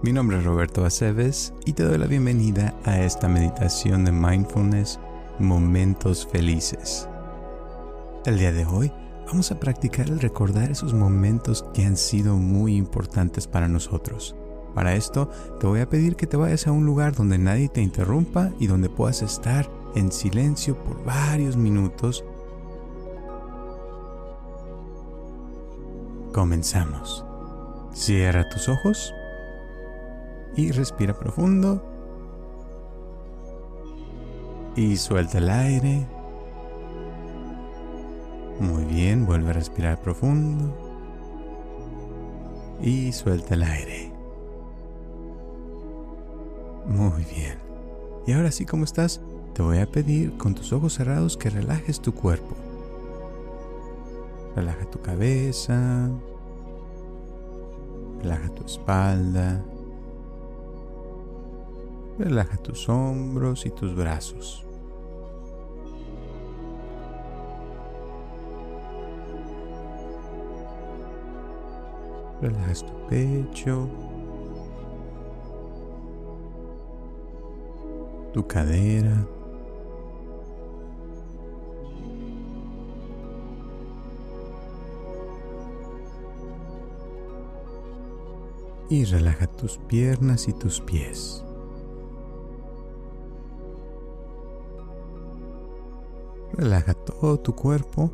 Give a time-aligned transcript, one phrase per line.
[0.00, 5.00] mi nombre es Roberto Aceves y te doy la bienvenida a esta meditación de mindfulness
[5.40, 7.08] Momentos Felices.
[8.24, 8.92] El día de hoy
[9.26, 14.36] vamos a practicar el recordar esos momentos que han sido muy importantes para nosotros.
[14.72, 17.82] Para esto te voy a pedir que te vayas a un lugar donde nadie te
[17.82, 22.24] interrumpa y donde puedas estar en silencio por varios minutos.
[26.32, 27.24] Comenzamos.
[27.92, 29.12] Cierra tus ojos
[30.56, 31.82] y respira profundo.
[34.76, 36.06] Y suelta el aire.
[38.60, 40.74] Muy bien, vuelve a respirar profundo.
[42.80, 44.12] Y suelta el aire.
[46.86, 47.58] Muy bien.
[48.26, 49.20] Y ahora sí, como estás,
[49.54, 52.56] te voy a pedir con tus ojos cerrados que relajes tu cuerpo.
[54.54, 56.08] Relaja tu cabeza.
[58.22, 59.64] Relaja tu espalda.
[62.18, 64.66] Relaja tus hombros y tus brazos.
[72.42, 73.88] Relajas tu pecho,
[78.32, 79.24] tu cadera.
[88.90, 91.44] Y relaja tus piernas y tus pies.
[96.58, 98.10] Relaja todo tu cuerpo.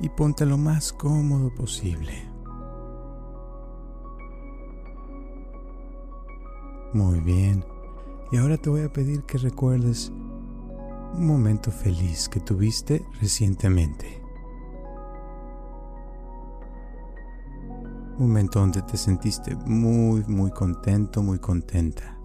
[0.00, 2.12] Y ponte lo más cómodo posible.
[6.92, 7.64] Muy bien.
[8.32, 10.10] Y ahora te voy a pedir que recuerdes
[11.14, 14.20] un momento feliz que tuviste recientemente.
[18.18, 22.15] Un momento donde te sentiste muy, muy contento, muy contenta.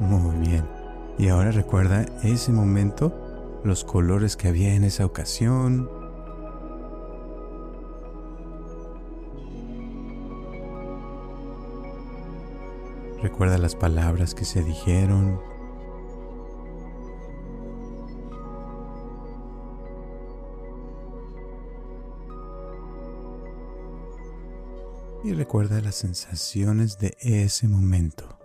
[0.00, 0.66] Muy bien.
[1.18, 5.90] Y ahora recuerda ese momento, los colores que había en esa ocasión.
[13.22, 15.38] Recuerda las palabras que se dijeron.
[25.22, 28.39] Y recuerda las sensaciones de ese momento.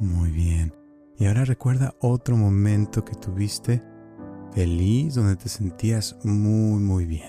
[0.00, 0.74] Muy bien.
[1.18, 3.82] Y ahora recuerda otro momento que tuviste
[4.54, 7.28] feliz donde te sentías muy, muy bien.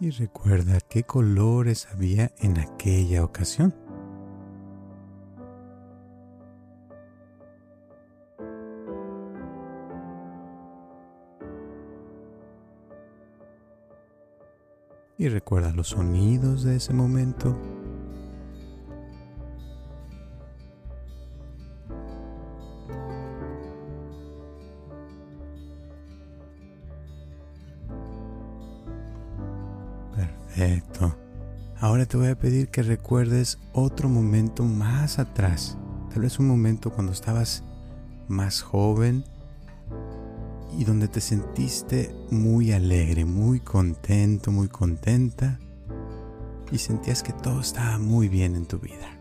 [0.00, 3.89] Y recuerda qué colores había en aquella ocasión.
[15.20, 17.54] Y recuerda los sonidos de ese momento.
[30.16, 31.14] Perfecto.
[31.78, 35.76] Ahora te voy a pedir que recuerdes otro momento más atrás.
[36.14, 37.62] Tal vez un momento cuando estabas
[38.26, 39.24] más joven
[40.80, 45.60] y donde te sentiste muy alegre, muy contento, muy contenta
[46.72, 49.18] y sentías que todo estaba muy bien en tu vida.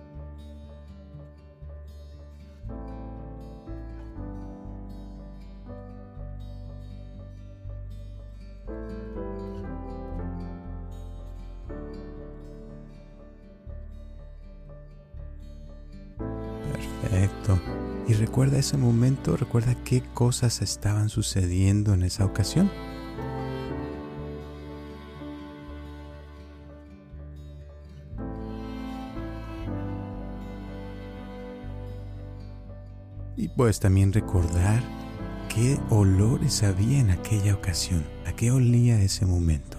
[17.01, 17.88] Perfecto.
[18.09, 22.71] Y recuerda ese momento, recuerda qué cosas estaban sucediendo en esa ocasión.
[33.37, 34.81] Y puedes también recordar
[35.47, 39.78] qué olores había en aquella ocasión, a qué olía ese momento.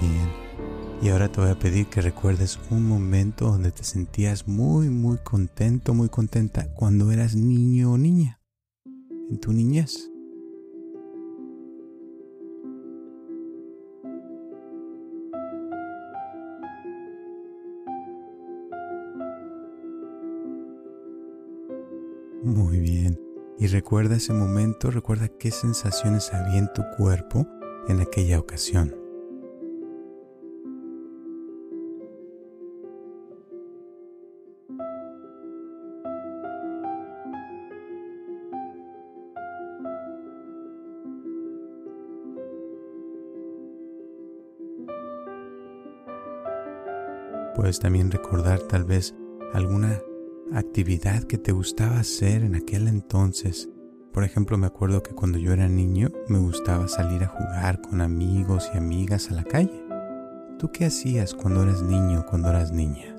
[0.00, 0.28] Bien.
[1.00, 5.18] Y ahora te voy a pedir que recuerdes un momento donde te sentías muy, muy
[5.18, 8.40] contento, muy contenta cuando eras niño o niña,
[9.30, 10.10] en tu niñez.
[22.42, 23.20] Muy bien.
[23.58, 27.46] Y recuerda ese momento, recuerda qué sensaciones había en tu cuerpo
[27.88, 29.07] en aquella ocasión.
[47.68, 49.14] Puedes también recordar tal vez
[49.52, 50.00] alguna
[50.54, 53.68] actividad que te gustaba hacer en aquel entonces.
[54.10, 58.00] Por ejemplo, me acuerdo que cuando yo era niño me gustaba salir a jugar con
[58.00, 59.84] amigos y amigas a la calle.
[60.58, 63.17] ¿Tú qué hacías cuando eras niño, cuando eras niña?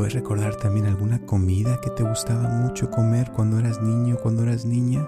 [0.00, 4.64] Puedes recordar también alguna comida que te gustaba mucho comer cuando eras niño, cuando eras
[4.64, 5.06] niña?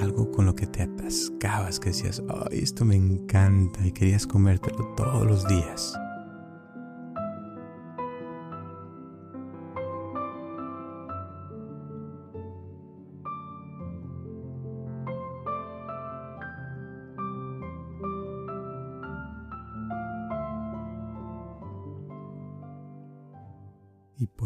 [0.00, 4.86] Algo con lo que te atascabas, que decías, ay, esto me encanta y querías comértelo
[4.96, 5.98] todos los días.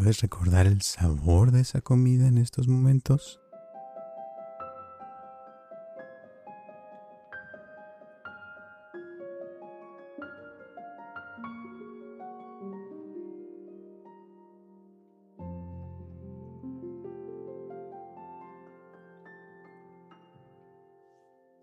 [0.05, 3.41] Puedes recordar el sabor de esa comida en estos momentos?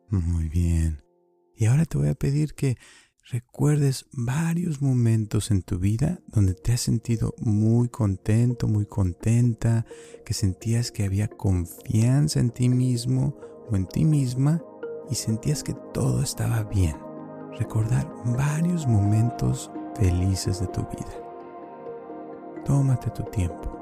[0.10, 1.04] Muy bien.
[1.56, 2.76] Y ahora te voy a pedir que
[3.30, 9.86] recuerdes varios momentos en tu vida donde te has sentido muy contento, muy contenta,
[10.26, 13.38] que sentías que había confianza en ti mismo
[13.70, 14.64] o en ti misma
[15.10, 16.98] y sentías que todo estaba bien.
[17.58, 21.22] Recordar varios momentos felices de tu vida.
[22.66, 23.81] Tómate tu tiempo.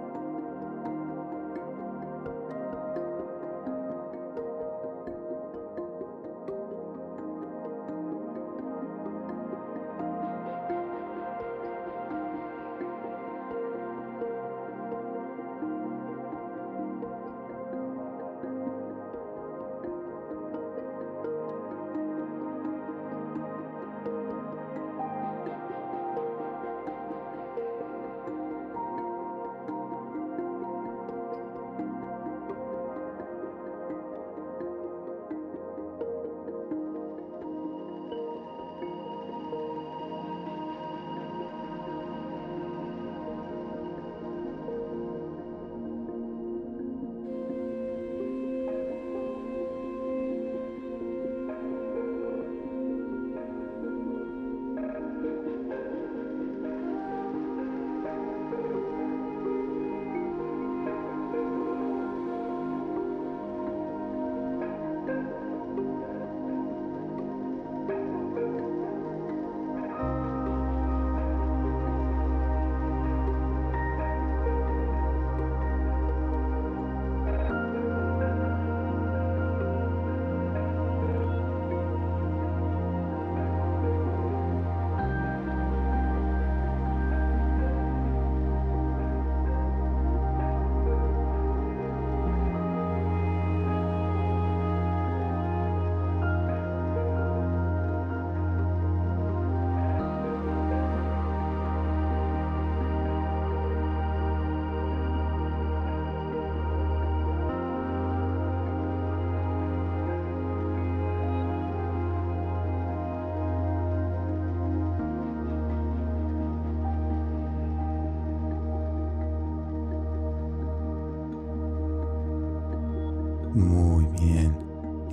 [123.70, 124.58] Muy bien.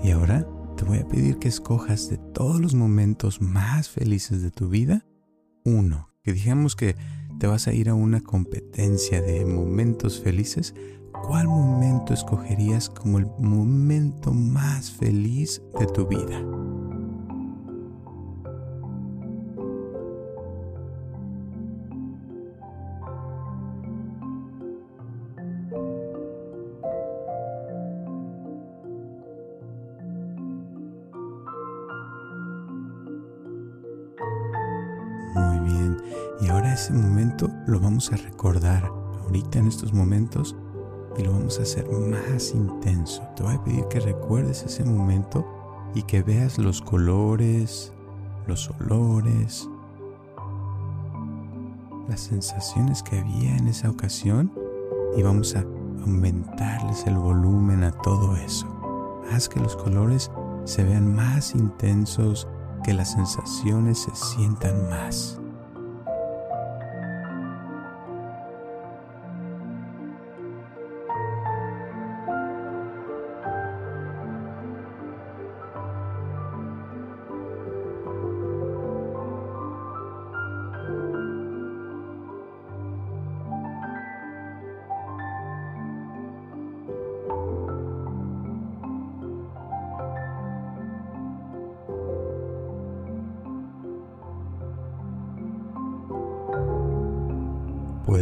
[0.02, 0.46] Y ahora
[0.78, 5.04] te voy a pedir que escojas de todos los momentos más felices de tu vida,
[5.64, 6.96] uno, que digamos que
[7.38, 10.74] te vas a ir a una competencia de momentos felices,
[11.26, 16.42] ¿cuál momento escogerías como el momento más feliz de tu vida?
[36.40, 38.84] Y ahora ese momento lo vamos a recordar
[39.24, 40.54] ahorita en estos momentos
[41.18, 43.22] y lo vamos a hacer más intenso.
[43.34, 45.46] Te voy a pedir que recuerdes ese momento
[45.94, 47.92] y que veas los colores,
[48.46, 49.68] los olores,
[52.08, 54.52] las sensaciones que había en esa ocasión
[55.16, 55.64] y vamos a
[56.02, 58.66] aumentarles el volumen a todo eso.
[59.32, 60.30] Haz que los colores
[60.64, 62.46] se vean más intensos,
[62.84, 65.40] que las sensaciones se sientan más.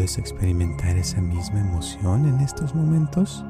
[0.05, 3.43] ¿Puedes experimentar esa misma emoción en estos momentos?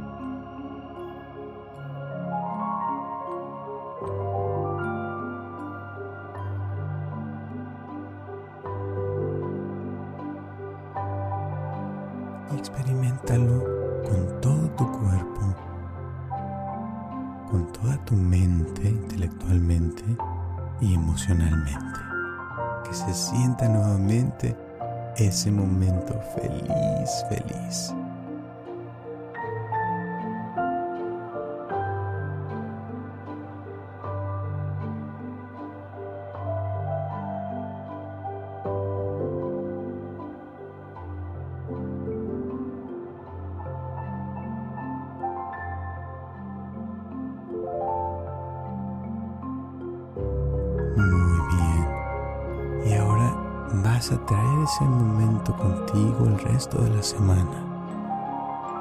[54.14, 57.64] A traer ese momento contigo el resto de la semana.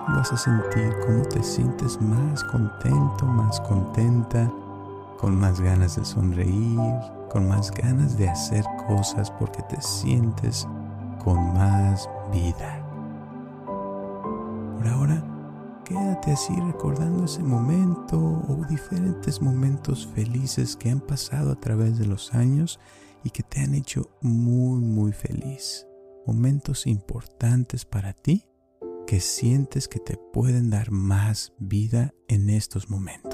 [0.08, 4.52] Y vas a sentir cómo te sientes más contento, más contenta,
[5.20, 6.80] con más ganas de sonreír,
[7.32, 10.68] con más ganas de hacer cosas porque te sientes
[11.24, 12.86] con más vida.
[14.78, 15.24] Por ahora,
[15.86, 22.06] quédate así recordando ese momento o diferentes momentos felices que han pasado a través de
[22.06, 22.80] los años
[23.24, 25.88] y que te han hecho muy, muy feliz.
[26.26, 28.46] Momentos importantes para ti
[29.08, 33.33] que sientes que te pueden dar más vida en estos momentos.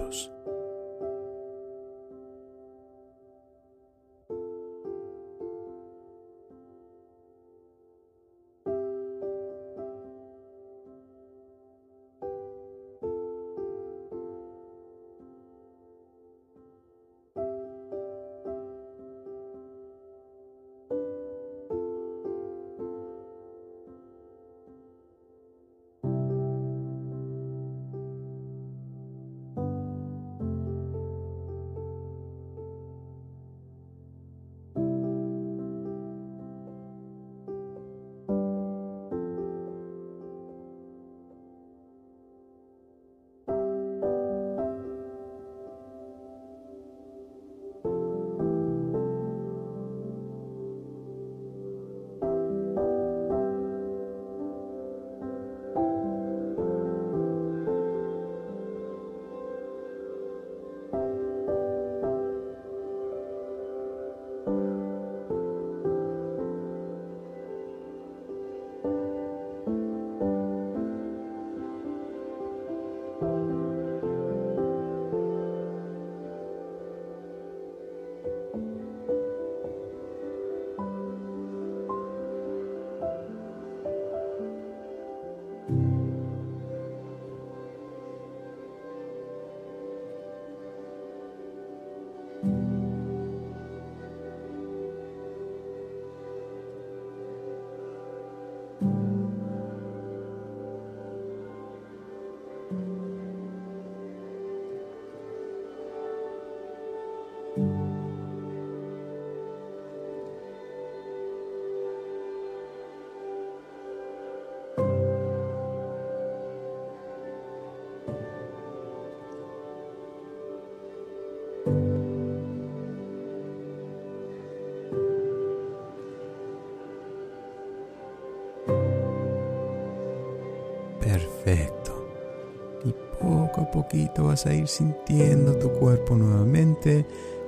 [134.20, 137.06] Vas a ir sintiendo tu cuerpo nuevamente,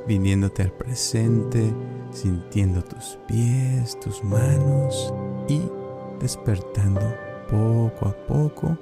[0.07, 1.71] viniéndote al presente,
[2.11, 5.13] sintiendo tus pies, tus manos
[5.47, 5.61] y
[6.19, 7.01] despertando
[7.49, 8.77] poco a poco,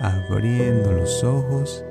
[0.00, 1.84] abriendo los ojos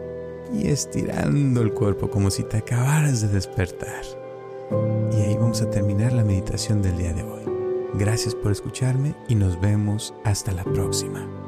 [0.54, 4.04] y estirando el cuerpo como si te acabaras de despertar.
[5.12, 7.44] Y ahí vamos a terminar la meditación del día de hoy.
[7.94, 11.47] Gracias por escucharme y nos vemos hasta la próxima.